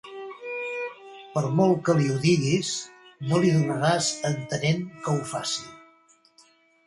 Per 1.33 1.41
molt 1.57 1.83
que 1.89 1.93
li 1.99 2.07
ho 2.13 2.15
diguis, 2.23 2.71
no 3.33 3.41
li 3.43 3.51
donaràs 3.57 4.09
entenent 4.31 4.83
que 5.05 5.15
ho 5.19 5.27
faci! 5.35 5.69